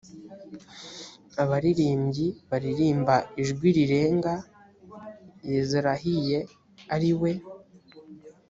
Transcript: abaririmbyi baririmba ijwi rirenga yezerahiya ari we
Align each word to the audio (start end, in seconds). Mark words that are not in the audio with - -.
abaririmbyi 1.41 2.27
baririmba 2.49 3.15
ijwi 3.41 3.67
rirenga 3.77 4.33
yezerahiya 5.51 6.41
ari 6.93 7.11
we 7.21 7.31